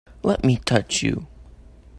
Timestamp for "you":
1.03-1.27